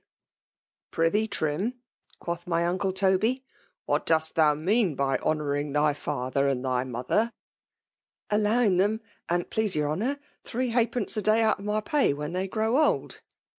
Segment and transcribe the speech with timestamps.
[0.95, 1.75] «Prythee, Trim,"
[2.19, 3.41] quoth my Uncle Toby, ^
[3.85, 7.31] what doit thou mean by honouring thy father and thy mother
[8.31, 12.13] ^"^'< AUtfwing them, an't please your honoiit» three hatfpe net a^day out of my pay,
[12.13, 13.21] when they grow old."